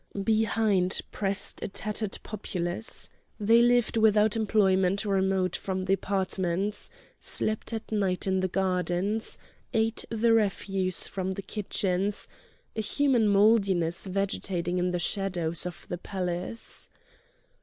[0.23, 3.07] Behind pressed a tattered populace.
[3.39, 6.89] They lived without employment remote from the apartments,
[7.19, 9.37] slept at night in the gardens,
[9.75, 16.89] ate the refuse from the kitchens,—a human mouldiness vegetating in the shadow of the palace.